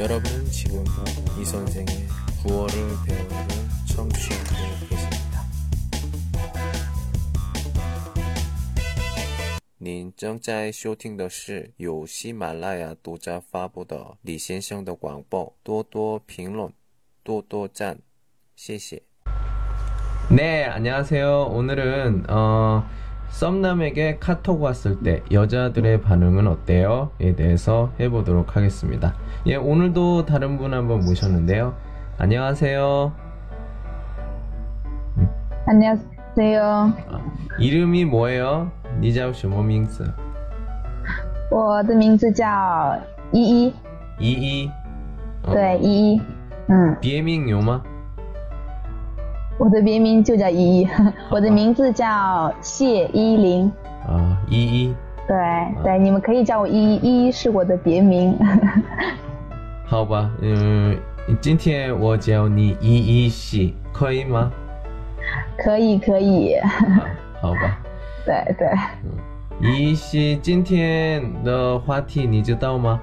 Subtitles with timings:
[0.00, 0.84] 여러분은 지금
[1.40, 2.06] 이 선생의
[2.42, 2.72] 구월을
[3.06, 3.48] 배우는
[3.86, 5.26] 청취하고 계십니다.
[9.78, 16.72] 您正在收听的是由喜马拉雅独家发布的李先生的广播，多多评论，
[17.22, 17.98] 多多赞，
[18.56, 19.02] 谢谢。
[20.28, 21.44] 네, 안녕하세요.
[21.52, 22.84] 오늘은 어,
[23.30, 27.10] 썸남에게 카톡 왔을 때 여자들의 반응은 어때요?
[27.20, 29.14] 에 대해서 해보도록 하겠습니다.
[29.46, 31.74] 예, 오늘도 다른 분 한번 모셨는데요.
[32.18, 33.12] 안녕하세요.
[35.66, 36.62] 안녕하세요.
[36.62, 37.20] 아,
[37.58, 38.70] 이름이 뭐예요?
[39.00, 40.10] 니자우 什么名字?
[41.50, 42.98] 我的名字叫
[43.32, 43.74] 依依，
[44.20, 44.70] 이이.
[45.42, 46.22] 어, 对，依依。
[46.68, 47.82] 嗯， 비에밍 요마?
[49.61, 50.87] 我的别名就叫依依
[51.29, 53.71] 我的名字叫谢依霖
[54.07, 54.95] 啊依依。
[55.27, 55.37] 对
[55.83, 58.35] 对你们可以叫我依依依依是我的别名
[59.85, 60.97] 好吧嗯
[61.39, 64.51] 今天我叫你依依惜可以吗？
[65.63, 66.55] 可以可以
[67.39, 67.79] 好吧。
[68.25, 68.67] 对对。
[69.61, 72.99] 依依今天的话题你知道吗？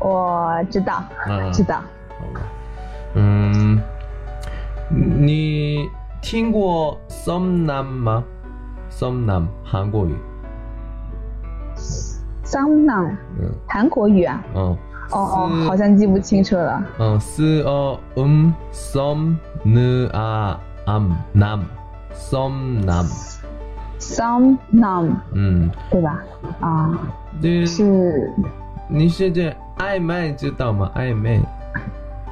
[0.00, 1.02] 我知道
[1.52, 1.82] 知道。
[3.14, 3.69] 嗯
[4.90, 5.88] 你
[6.20, 8.24] 听过 some 男吗
[8.90, 10.14] ？some 男韩国语，
[12.42, 13.04] 桑囊
[13.40, 14.42] 嗯韩国语啊？
[14.54, 14.76] 嗯
[15.12, 16.82] 哦哦，好像记不清楚了。
[16.98, 21.58] 嗯是哦嗯 some n a am 男
[22.14, 23.04] some 男，
[23.98, 26.18] 桑囊嗯，对吧？
[26.60, 26.98] 啊，
[27.40, 28.32] 这是
[28.88, 30.90] 你是这暧昧知道吗？
[30.96, 31.40] 暧昧，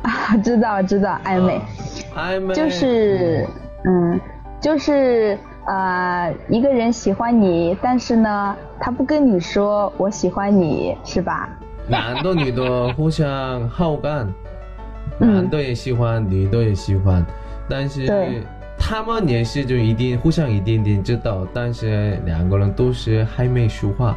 [0.02, 1.60] 啊， 知道知道，暧昧。
[2.54, 3.46] 就是，
[3.84, 4.20] 嗯，
[4.60, 11.48] 就是呃，一个人喜欢你，但是呢，他不跟你说我喜欢你，是吧？
[11.88, 14.26] 男的女的互相好感，
[15.20, 15.34] 嗯。
[15.34, 17.24] 男的也喜欢，女的也喜欢，
[17.68, 18.42] 但是
[18.78, 24.16] 他们也是就一定互相一点点知道，但是两个人都是还没说话，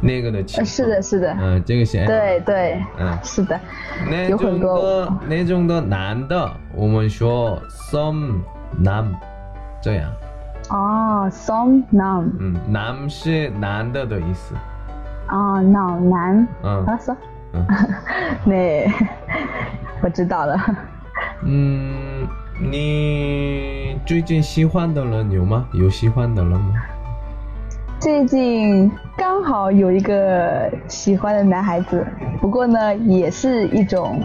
[0.00, 0.58] 那个的情况。
[0.60, 3.18] 呃是的，是的，嗯，这个是对对，嗯。
[3.22, 3.58] 是的，
[4.10, 8.40] 那有很种多的那种的男的，我们说 some
[8.78, 9.04] 男，
[9.82, 10.10] 这样，
[10.70, 14.54] 哦，song now，嗯，男是男的的意思，
[15.28, 16.84] 哦，now 男，嗯。
[16.86, 17.16] 啊说，
[17.54, 17.66] 嗯。
[18.44, 18.86] 那
[20.02, 20.56] 我知道了。
[21.42, 22.26] 嗯，
[22.60, 25.66] 你最近喜欢的人有吗？
[25.72, 26.72] 有喜欢的人吗？
[28.00, 32.06] 最近刚好有一个喜欢的男孩子，
[32.40, 34.22] 不过呢，也是一种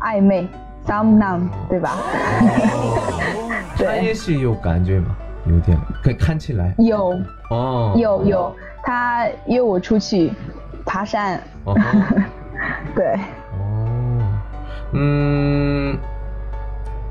[0.00, 0.48] 暧昧
[0.86, 1.98] ，some now，对吧？
[3.76, 5.14] 他对也是有感觉嘛？
[5.46, 6.74] 有点，可以看起来。
[6.78, 7.20] 有。
[7.50, 10.32] 哦，有有，他约我出去
[10.86, 11.74] 爬山，哦。
[12.96, 13.12] 对，
[13.58, 14.22] 哦，
[14.94, 15.98] 嗯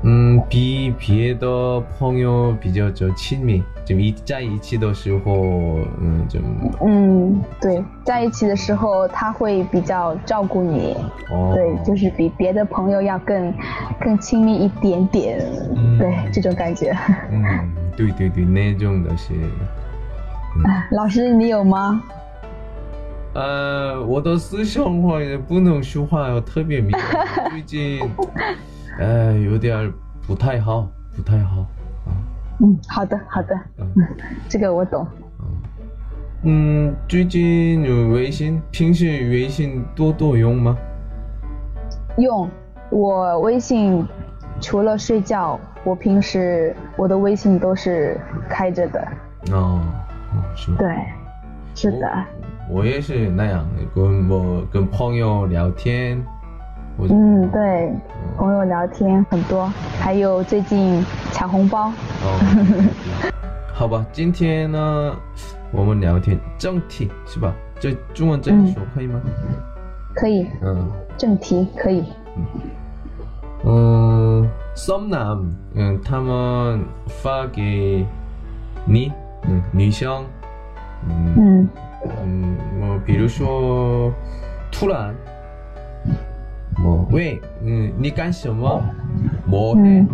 [0.08, 6.38] 嗯，比别的朋友比较就亲密，就一在一起的时候，嗯，就
[6.80, 10.96] 嗯，对，在一起的时候他会比较照顾你，
[11.28, 13.52] 哦，对，就是比别的朋友要更
[14.00, 16.96] 更亲密一点点，嗯对，这种感觉。
[17.32, 17.44] 嗯，
[17.96, 19.34] 对对对，那种的是。
[20.92, 22.00] 老师，你有吗？
[23.34, 28.00] 呃，我的思想话也不能说话特别敏感，最近，
[28.98, 29.92] 呃，有点儿
[30.26, 31.60] 不太好，不太好
[32.06, 32.10] 啊。
[32.60, 33.86] 嗯，好的好的，嗯
[34.48, 35.06] 这个我懂。
[36.42, 40.76] 嗯，最近有微信，平时微信多多用吗？
[42.18, 42.48] 用
[42.90, 44.06] 我微信，
[44.60, 48.18] 除了睡觉，我平时我的微信都是
[48.48, 49.00] 开着的。
[49.52, 49.80] 哦，
[50.34, 50.76] 哦是吗？
[50.78, 50.96] 对，
[51.74, 52.24] 是的。
[52.70, 56.24] 我也是那样，跟我跟朋友聊天，
[56.98, 57.92] 我嗯，对，
[58.38, 59.70] 朋友聊天很多，
[60.00, 61.88] 还有最近抢红包。
[62.22, 63.30] 哦，
[63.74, 65.14] 好吧，今天呢，
[65.72, 67.52] 我们聊天正题是吧？
[67.78, 69.20] 这中文这样说可以吗？
[70.14, 72.04] 可以，嗯正题可以。
[73.64, 75.38] 嗯，some 男，
[75.74, 78.06] 嗯，他们发给
[78.86, 79.12] 你，
[79.46, 80.24] 嗯，女生，
[81.08, 81.68] 嗯嗯
[82.24, 84.10] 嗯，我比如说
[84.72, 85.35] 突然，我
[87.16, 88.78] 喂，嗯，你干什么？
[89.46, 90.06] 摸黑嗯，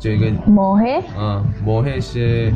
[0.00, 2.50] 这个，摸黑，嗯，摸黑是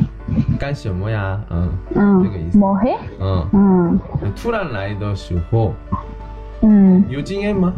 [0.59, 1.39] 干什么呀？
[1.51, 2.57] 嗯，嗯这个意嗯，思。
[2.57, 3.99] 摸黑，嗯，嗯
[4.35, 5.73] 突然来的时候，
[6.61, 7.71] 嗯，有经验吗？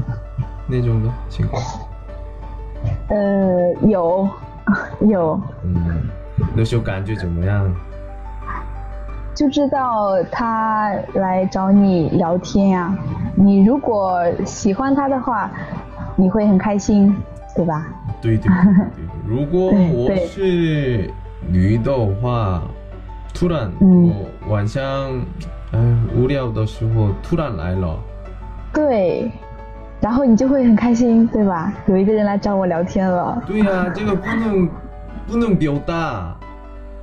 [0.67, 1.62] 那种的情况？
[3.09, 4.29] 呃，有
[5.06, 6.01] 有，嗯，
[6.56, 7.69] 那时候感觉怎么样？
[9.35, 12.97] 就知道他来找你聊天呀、
[13.35, 15.51] 你如果喜欢他的话，
[16.15, 17.15] 你会很开心，
[17.56, 17.85] 对吧？
[18.21, 18.51] 对对对。
[19.27, 21.09] 如果我是
[21.47, 21.91] 女的
[22.21, 22.62] 话，
[23.33, 25.12] 突然嗯我晚上
[25.71, 25.79] 哎
[26.15, 28.00] 无聊的时候突然来了，
[28.73, 29.31] 对，
[30.00, 31.73] 然后你就会很开心，对吧？
[31.88, 34.69] 有一个人来找我聊天了，对呀、这个不能
[35.27, 36.35] 不能表达。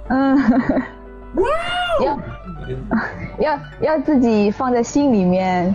[0.09, 0.39] 嗯，
[2.01, 2.19] 要
[3.39, 5.75] 要要自己放在心里面，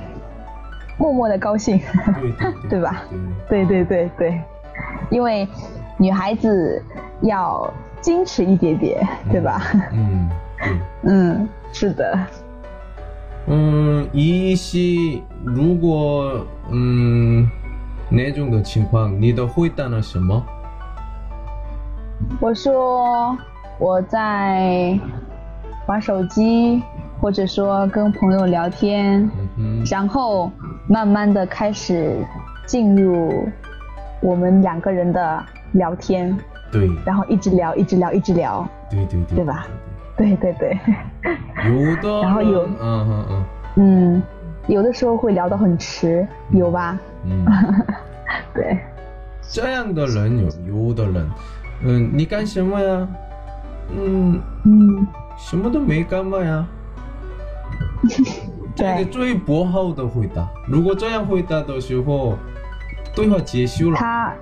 [0.97, 1.79] 默默的高兴，
[2.69, 3.03] 对吧？
[3.47, 4.41] 对对对对对，
[5.09, 5.47] 因为
[5.97, 6.83] 女孩子
[7.21, 7.71] 要
[8.01, 9.61] 矜持一点点，对吧？
[9.93, 10.29] 嗯，
[11.03, 12.17] 嗯，是的。
[13.47, 14.77] 嗯，一是
[15.43, 17.49] 如果嗯
[18.09, 20.43] 那种的情况，你的回答了什么？
[22.41, 23.37] 我说
[23.77, 24.99] 我在
[25.85, 26.81] 玩手机，
[27.21, 30.51] 或者说跟朋友聊天，嗯，然后
[30.87, 32.15] 慢慢的开始
[32.65, 33.47] 进入
[34.21, 35.43] 我们两个人的
[35.73, 36.35] 聊天，
[36.71, 38.67] 对，然后一直聊，一直聊，一直聊。
[38.89, 39.67] 对对对，对吧？
[40.15, 40.53] 对对。
[40.53, 40.77] 对，
[41.69, 43.25] 有的 然后有嗯嗯。
[43.29, 43.45] 嗯
[44.15, 44.23] 嗯，
[44.67, 46.97] 有的时候会聊得很迟，有吧？
[47.25, 47.45] 嗯，
[48.55, 48.77] 对，
[49.41, 51.29] 这样的人有有的人，
[51.83, 53.07] 嗯，你干什么呀？
[53.95, 55.07] 嗯，嗯，
[55.37, 56.65] 什么都没干嘛呀。
[58.77, 60.47] 这个，最不好的回答。
[60.67, 62.37] 如果这样回答的时候，
[63.15, 63.97] 对话结束了。
[63.97, 64.33] 他，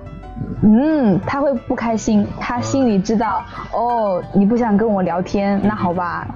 [0.62, 3.42] 嗯，他会不开心，他心里知道，
[3.72, 6.28] 哦，你不想跟我聊天，那好吧，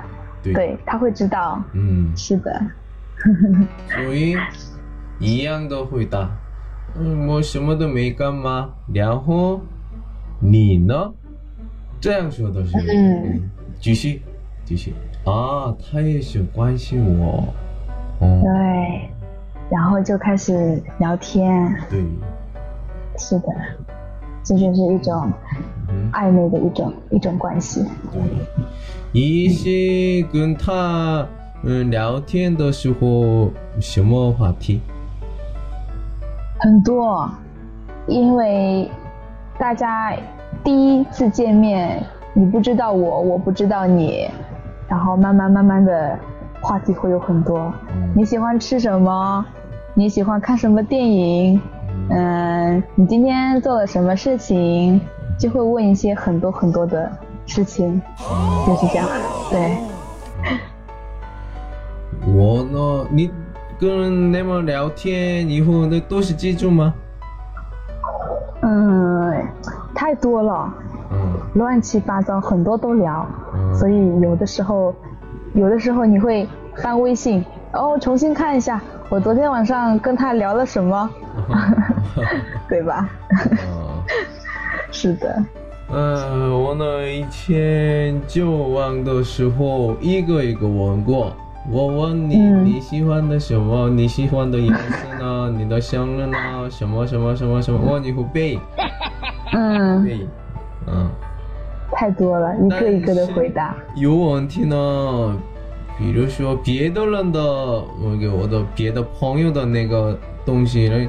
[0.42, 2.62] 对，对，他会知道，嗯，是的，
[3.88, 4.34] 所以
[5.18, 6.30] 一样的回答，
[6.98, 8.70] 嗯，我什么都没干嘛。
[8.94, 9.60] 然后
[10.40, 11.12] 你呢？
[12.00, 14.22] 这样说的时候，嗯，继续，
[14.64, 14.94] 继续。
[15.26, 17.44] 啊，他也是关心我。
[18.20, 19.10] 哦，对，
[19.70, 22.04] 然后就开始聊天，对，
[23.18, 23.48] 是的，
[24.42, 25.30] 这就是一种
[25.88, 27.84] 嗯，暧昧的一种一种关系。
[28.12, 28.20] 对。
[29.12, 31.26] 一是跟他
[31.64, 33.50] 嗯聊天的时候，
[33.80, 34.80] 什么话题？
[36.60, 37.28] 很多，
[38.06, 38.88] 因为
[39.58, 40.14] 大家
[40.62, 42.00] 第一次见面，
[42.34, 44.30] 你不知道我，我不知道你，
[44.86, 46.18] 然后慢慢慢慢的
[46.60, 47.72] 话题会有很多。
[47.92, 49.44] 嗯你喜欢吃什么？
[49.94, 51.60] 你喜欢看什么电影？
[52.10, 55.00] 嗯，你今天做了什么事情？
[55.38, 57.10] 就会问一些很多很多的
[57.46, 58.00] 事情，
[58.66, 59.08] 就是这样。
[59.50, 59.76] 对，
[62.36, 63.30] 我呢，你
[63.78, 66.92] 跟那么聊天以后，那都是记住吗？
[68.62, 69.32] 嗯，
[69.94, 70.72] 太多了。
[71.12, 74.94] 嗯乱七八糟，很多都聊，嗯所以有的时候，
[75.54, 81.10] 有的时候你会翻微信，哦，重新看一下我昨天晚上跟他聊了什么，
[82.68, 83.08] 对吧？
[83.30, 84.04] 啊，
[84.92, 85.44] 是的，
[85.88, 91.32] 呃，我呢以前交往的时候一个一个问过，
[91.70, 93.88] 我问你、嗯你喜欢的什么？
[93.90, 95.52] 你喜欢的颜色呢？
[95.56, 96.36] 你的生日呢？
[96.70, 97.92] 什么什么什么什么？
[97.92, 98.58] 问你会背
[99.52, 100.28] 嗯，背，
[100.86, 101.10] 嗯。
[102.00, 105.36] 太多了，一个一个的回答，有问题呢，
[105.98, 111.06] 比如说别的人的我给我的别的朋友的那个东西呢，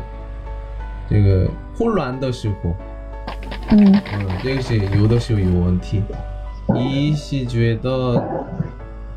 [1.09, 2.71] 这个混乱的时候，
[3.69, 6.03] 嗯嗯，这个是有的时候有问题。
[6.73, 8.21] 你是觉得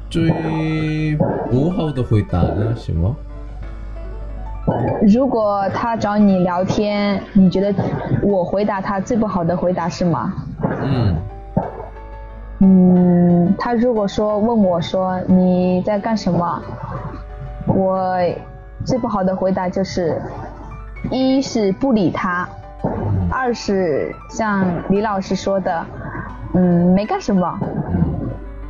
[0.09, 1.17] 最
[1.51, 3.13] 不好的回答呢什么？
[5.03, 7.75] 如果他找你聊天，你觉得
[8.23, 10.33] 我回答他最不好的回答是吗？
[10.81, 11.17] 嗯
[12.67, 16.63] 嗯，他如果说问我说你在干什么，
[17.67, 18.19] 我
[18.87, 20.19] 最不好的回答就是，
[21.11, 22.49] 一是不理他，
[23.31, 25.85] 二是像李老师说的，
[26.55, 27.59] 嗯，没干什么，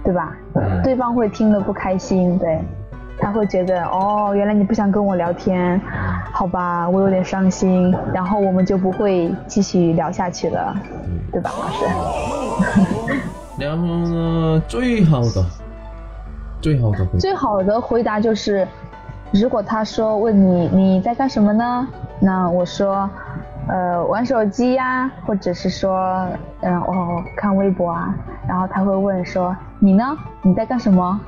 [0.02, 0.36] 对吧？
[0.82, 2.60] 对方会听得不开心，对，
[3.18, 5.80] 他会觉得哦，原来你不想跟我聊天，
[6.32, 10.74] 好吧，我有点伤心，然后我们就不会继续聊下去了，
[11.30, 11.86] 对吧，老师？
[13.58, 15.44] 然后呢，最好的
[16.61, 18.66] 最好的回答，最好的回答就是，
[19.32, 21.87] 如果他说问你你在干什么呢？
[22.20, 23.08] 那我说，
[23.68, 26.26] 呃，玩手机呀，或者是说，
[26.61, 28.14] 嗯，哦，看微博啊。
[28.49, 30.04] 然后他会问说，你呢？
[30.42, 31.20] 你在干什么？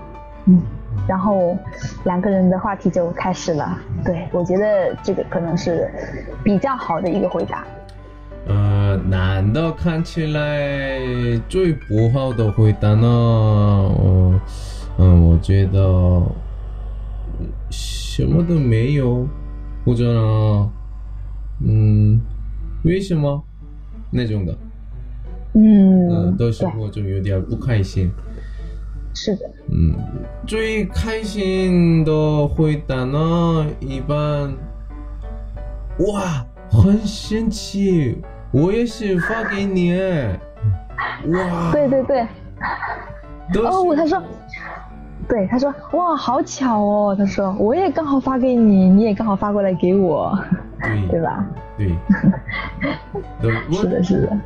[0.46, 0.60] 嗯，
[1.08, 1.56] 然后
[2.04, 3.78] 两个人的话题就开始了。
[4.04, 5.90] 对，我觉得这个可能是
[6.44, 7.64] 比较好的一个回答。
[8.48, 8.54] 呃，
[8.96, 11.00] 男的看起来
[11.48, 14.40] 最不好的回答呢，呃，
[14.98, 16.22] 嗯，我觉得
[17.70, 19.26] 什么都没有，
[19.84, 20.70] 或者呢，
[21.66, 22.20] 嗯，
[22.84, 23.42] 为什么？
[24.10, 24.56] 那种的，
[25.54, 28.10] 嗯，嗯，到时对，候就有点不开心。
[29.14, 29.94] 是的，嗯，
[30.46, 34.54] 最开心的回答呢，一般，
[35.98, 38.18] 哇，很神奇，
[38.56, 39.92] 我也是发给你，
[41.26, 42.22] 哇，对对对。
[43.62, 44.22] 哦，他说，
[45.28, 50.34] 对，他说，哇，好巧哦，他说，我也刚好发给你，你也刚好发过来给我，
[50.80, 51.46] 对对吧？
[51.76, 51.94] 对，
[53.42, 54.38] 对是的，是的，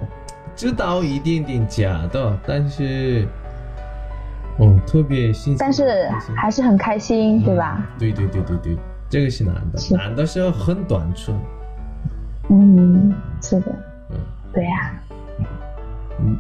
[0.57, 3.29] 知道一点点假的，但是，
[4.59, 7.81] 哦，特别新鲜，但是还是很开心，对吧？
[7.97, 8.77] 对对对对对，
[9.09, 11.33] 这个是男的，男的是很短促，
[12.49, 13.90] 嗯，是的，嗯。
[14.53, 15.01] 对呀、
[16.19, 16.37] 嗯，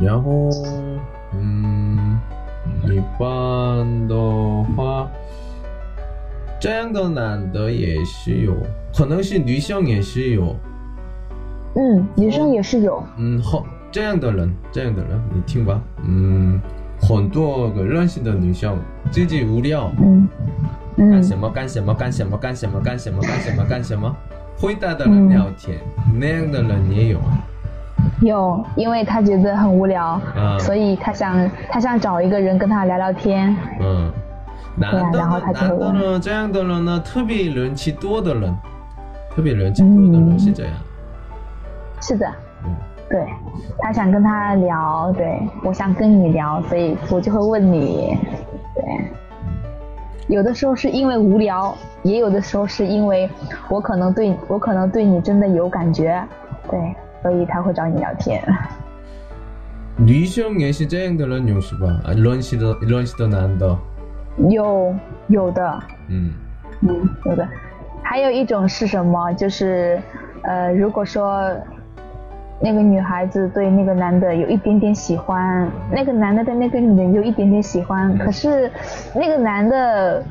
[0.00, 0.48] 然后，
[1.32, 2.18] 嗯，
[2.84, 4.14] 一般的
[4.76, 5.08] 话，
[6.60, 8.54] 这样的男的也是有，
[8.94, 10.54] 可能是女生也是有，
[11.74, 16.60] 嗯，女生也是有，嗯，好，这样的人，这样的人，你听吧，嗯，
[17.00, 18.78] 很多个认识的女生
[19.10, 20.28] 自己无聊，嗯
[20.96, 21.10] 嗯。
[21.10, 24.16] 干什么干什么干什么干什么干什么干什么干什么，
[24.60, 25.78] 回答的人聊天，
[26.18, 27.32] 那样的人也有啊，
[28.20, 30.58] 有，因为他觉得很无聊，啊。
[30.58, 34.12] 所以他想他想找一个人跟他聊聊天，嗯，
[34.76, 38.54] 男的然后呢，他就会男的呢，这样的人呢，特别人气多的人，
[39.34, 40.72] 特别人气多的人嗯是这样，
[42.02, 42.26] 是的，
[42.64, 42.76] 嗯。
[43.08, 43.26] 对。
[43.78, 45.40] 他想跟他聊，对。
[45.64, 48.16] 我想跟你聊，所以我就会问你，
[48.74, 48.84] 对。
[50.30, 53.28] 有的时候是因为无聊，也有的时候是因为
[53.68, 56.24] 我可能对我可能对你真的有感觉，
[56.70, 58.40] 对，所以他会找你聊天。
[59.96, 61.88] 女生也是这样的人有是吧？
[62.04, 63.76] 啊，认识的认识的男的，
[64.48, 64.94] 有
[65.26, 66.32] 有的，嗯
[66.82, 67.46] 嗯，有的。
[68.00, 69.32] 还有一种是什么？
[69.32, 70.00] 就是
[70.42, 71.52] 呃，如果说
[72.60, 78.70] 那个女孩子对那个男的有一点点喜欢，那个男的对那个女的有一点点喜欢，可是
[79.14, 80.22] 那个男的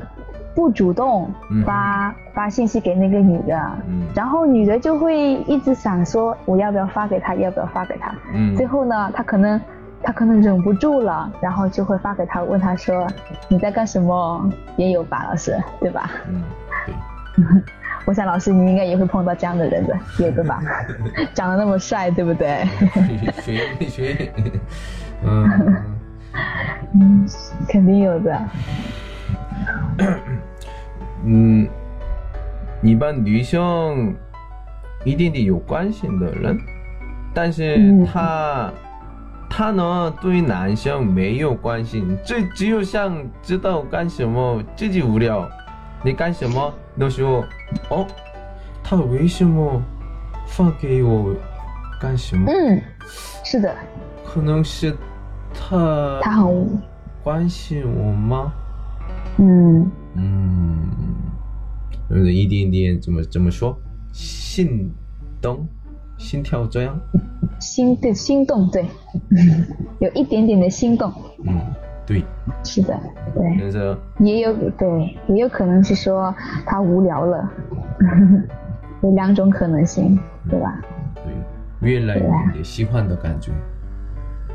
[0.54, 8.12] 不主动嗯发、发信息给那个女的，嗯然后女的就会一直想说我要不要发给他，要不要发给他。
[8.34, 9.60] 嗯最后呢，他可能
[10.02, 13.06] 他可能忍不住了，然后就会发给他，问他说
[13.48, 14.48] 你在干什么？
[14.76, 16.10] 也有吧，老师，对吧？
[16.28, 16.42] 嗯，
[16.86, 17.44] 对，
[18.10, 20.60] 我想老师你应该也会碰到这样的人的，有的吧？
[21.32, 22.66] 长得那么帅，对不对？
[23.40, 24.32] 学学，
[25.24, 25.76] 嗯
[26.92, 27.24] 嗯，
[27.68, 28.42] 肯定有的。
[31.24, 31.68] 嗯，
[32.82, 34.12] 一般女生
[35.04, 36.58] 一点点有关心的人，
[37.32, 38.72] 但是嗯他、
[39.48, 45.48] 他呢对男生没有关心，只只有想知道干什么，自己无聊，
[46.02, 46.72] 你干什么？
[46.94, 47.44] 那时候，
[47.90, 48.06] 哦，
[48.82, 49.80] 他为什么
[50.46, 51.34] 发给我
[52.00, 52.50] 干什么？
[52.50, 52.80] 嗯，
[53.44, 53.74] 是的，
[54.24, 54.96] 可能是
[55.52, 56.80] 他他很
[57.22, 58.52] 关心我吗？
[59.38, 59.90] 嗯。
[60.16, 60.88] 嗯，
[62.10, 63.78] 有一点点怎么怎么说，
[64.12, 64.90] 心
[65.40, 65.64] 动，
[66.18, 66.98] 心跳这样。
[67.60, 68.84] 心对心动，对，
[70.00, 71.12] 有一点点的心动，
[71.46, 71.60] 嗯，
[72.10, 72.24] 对，
[72.64, 72.98] 是的，
[73.36, 76.34] 对，也有对，也有可能是说
[76.66, 77.48] 他无聊了，
[79.02, 80.80] 有两种可能性，对吧？
[81.14, 82.22] 对，越来越
[82.58, 83.52] 的喜欢的感觉。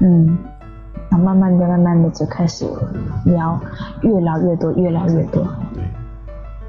[0.01, 0.37] 嗯，
[1.09, 2.65] 那慢慢的、慢慢的就开始
[3.25, 3.57] 聊，
[4.01, 5.47] 越聊越多，越聊越多。
[5.73, 5.83] 对，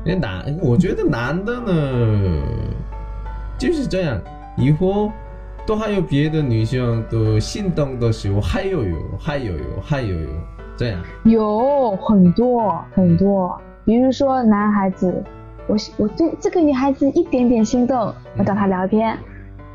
[0.05, 2.43] 那男，我觉得男的呢
[3.59, 4.21] 就是这样，
[4.57, 5.11] 以后
[5.67, 10.29] 都还有别的女生都心动的时候，还有有，还有有，还有有，
[10.77, 11.01] 这样。
[11.25, 15.23] 有很多很多，比如说男孩子，
[15.67, 19.19] 我我对这个女孩子一点点心动，我找她聊天，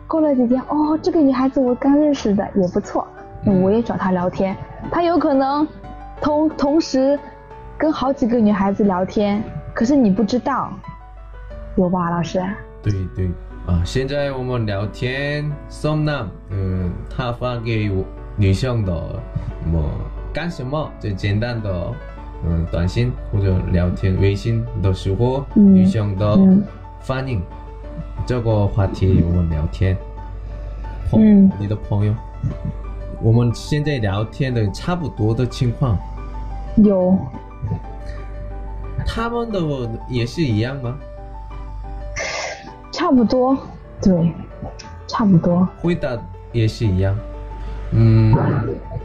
[0.07, 3.07] 过了几天，哦，这个女孩子我刚认识的也不错，
[3.43, 4.55] 那我也找她聊天，
[4.91, 5.67] 她有可能
[6.21, 7.19] 同同时
[7.77, 9.43] 跟好几个女孩子聊天，
[9.73, 10.71] 可是你不知道，
[11.75, 12.41] 有吧，老师？
[12.83, 13.29] 对对。
[13.67, 18.03] 啊，现在我们聊天，松男，嗯，他发给我
[18.35, 18.91] 女生的
[19.61, 19.79] 什么
[20.33, 20.89] 干什么？
[20.99, 21.93] 最简单的，
[22.45, 26.63] 嗯，短信或者聊天微信的时候，嗯女生的嗯。
[27.01, 27.41] 反应，
[28.25, 29.97] 这个话题我们聊天，
[31.09, 31.51] 朋嗯。
[31.59, 32.13] 你的朋友，
[33.21, 35.97] 我们现在聊天的差不多的情况，
[36.75, 37.17] 有，
[39.05, 39.59] 他们的
[40.07, 40.95] 也是一样吗？
[42.91, 43.57] 差不多，
[43.99, 44.31] 对，
[45.07, 45.67] 差不多。
[45.81, 46.15] 回答
[46.51, 47.15] 也是一样。
[47.93, 48.31] 嗯，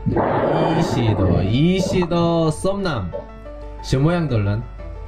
[0.09, 2.17] 一系的，一系的
[2.51, 3.05] some nam，
[3.83, 4.63] 什么样的人？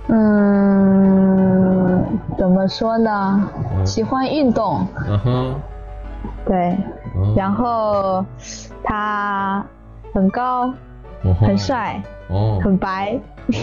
[0.09, 2.05] 嗯，
[2.37, 3.49] 怎么说呢？
[3.76, 3.87] 嗯。
[3.87, 5.55] 喜欢运动，嗯哼，
[6.45, 6.76] 对，
[7.14, 7.33] 哦。
[7.37, 8.25] 然后
[8.83, 9.64] 他
[10.12, 10.73] 很高，
[11.40, 13.55] 很，帅，哦，很白，很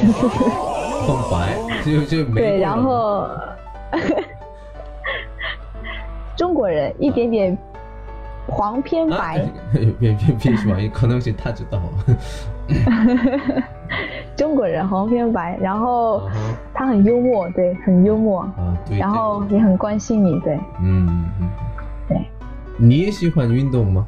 [1.31, 3.27] 白，就就没对，然后
[6.37, 7.57] 中国人一点点
[8.47, 9.49] 黄偏啊白，
[9.99, 11.79] 别别别说，可能是他知道。
[14.35, 16.29] 中国人黄偏白，然后
[16.73, 18.97] 他很幽默，对，很幽默，啊，对。
[18.99, 21.07] 然后也很关心你，对，嗯
[21.39, 21.47] 嗯，
[22.07, 22.17] 对，
[22.77, 24.05] 你也喜欢运动吗？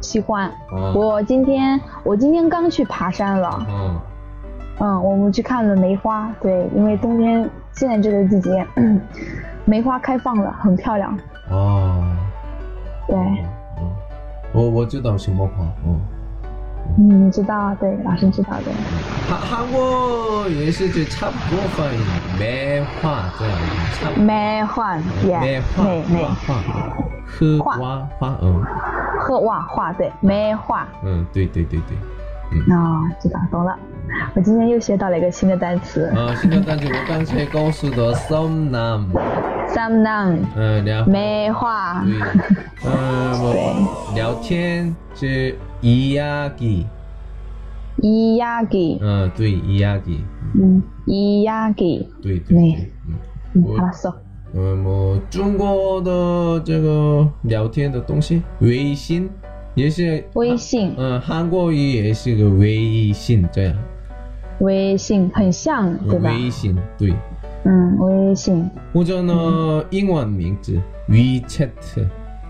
[0.00, 0.50] 喜欢。
[0.70, 4.00] 哦，我今天我今天刚去爬山了，哦，
[4.80, 8.66] 嗯，我们去看了梅花，对，因为冬天现在这个季节，
[9.64, 11.18] 梅花开放了，很漂亮，
[11.50, 12.02] 哦，
[13.06, 13.90] 对，嗯，
[14.52, 16.00] 我我知道什么花，嗯，
[16.98, 18.72] 嗯，知道，对，老师知道的，
[19.28, 21.98] 韩韩国也是就差不多翻译
[22.38, 23.58] 梅花这样，
[23.94, 24.24] 差不多。
[24.24, 26.54] 梅花，耶，梅花梅梅花
[27.26, 28.62] 荷花花花，嗯
[29.18, 31.96] 喝哇花，对，梅花，嗯，对对对对。
[32.52, 33.76] 嗯哦，知道，懂了。
[34.34, 36.06] 我今天又学到了一个新的单词。
[36.16, 39.06] 啊，新的单词，我刚才告诉的 s o m n a m
[39.68, 41.04] s o m n a m 嗯，聊。
[41.06, 42.04] 没话。
[42.04, 42.14] 对，
[42.86, 44.14] 嗯，对。
[44.14, 46.86] 聊天是 i y a g i
[48.02, 51.72] i y a g i 嗯，对 i y a g i 嗯 i y a
[51.72, 52.56] g i 对对。
[52.56, 52.92] 对。
[53.54, 54.14] 嗯，好了，说。
[54.56, 59.28] 嗯，我中国的这个聊天的东西，微信
[59.74, 63.74] 也是微信、嗯，韩国语也是个微信这样。
[64.59, 66.31] 微信很像，对吧？
[66.31, 67.13] 微信对，
[67.63, 71.69] 嗯，微信或者呢，英文名字 WeChat，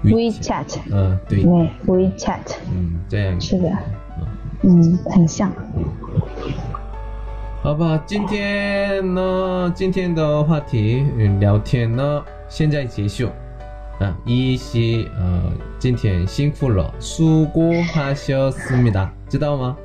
[0.04, 3.72] ，WeChat，嗯，对，对，WeChat，嗯，这样是的，
[4.64, 5.52] 嗯，很像。
[7.62, 13.28] 好吧，今天呢，今天的话题嗯聊天呢，现在结束
[14.00, 14.18] 啊。
[14.26, 19.76] 一是呃，今天辛苦了，수고하셨습니다，知道吗？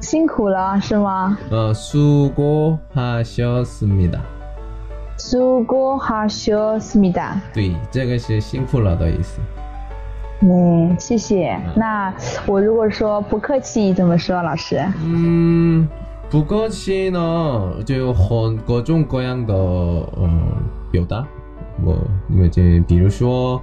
[0.00, 1.36] 辛苦了是吗？
[1.50, 4.20] 呃，수고하셨습니다，
[5.16, 7.40] 수고하셨습니다。
[7.54, 9.40] 对，这个是辛苦了的意思。
[10.42, 11.58] 嗯，谢谢。
[11.74, 12.12] 那
[12.46, 14.84] 我如果说不客气怎么说，老师？
[15.02, 15.88] 嗯，
[16.30, 20.28] 不客气呢，就很各种各样的呃
[20.92, 21.26] 表达，
[21.82, 21.96] 我
[22.28, 23.62] 那就比如说